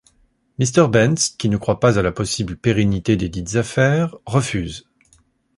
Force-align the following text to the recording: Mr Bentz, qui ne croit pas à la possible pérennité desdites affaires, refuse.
Mr 0.57 0.87
Bentz, 0.89 1.29
qui 1.37 1.47
ne 1.47 1.57
croit 1.57 1.79
pas 1.79 1.99
à 1.99 2.01
la 2.01 2.11
possible 2.11 2.57
pérennité 2.57 3.17
desdites 3.17 3.55
affaires, 3.57 4.15
refuse. 4.25 4.87